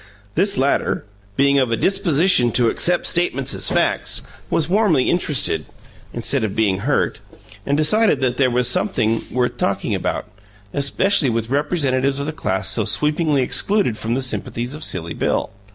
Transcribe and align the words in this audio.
This 0.33 0.57
latter, 0.57 1.05
being 1.35 1.59
of 1.59 1.71
a 1.71 1.77
disposition 1.77 2.51
to 2.53 2.69
accept 2.69 3.05
statements 3.05 3.53
as 3.53 3.69
facts, 3.69 4.23
was 4.49 4.67
warmly 4.67 5.11
interested, 5.11 5.63
instead 6.11 6.43
of 6.43 6.55
being 6.55 6.79
hurt, 6.79 7.19
and 7.67 7.77
decided 7.77 8.19
that 8.19 8.39
here 8.39 8.49
was 8.49 8.67
something 8.67 9.23
worth 9.29 9.57
talking 9.57 9.93
about, 9.93 10.27
especially 10.73 11.29
with 11.29 11.51
representatives 11.51 12.17
of 12.19 12.25
the 12.25 12.33
class 12.33 12.67
so 12.69 12.83
sweepingly 12.83 13.43
excluded 13.43 13.95
from 13.95 14.15
the 14.15 14.23
sympathies 14.23 14.73
of 14.73 14.83
Silly 14.83 15.13
Bill. 15.13 15.51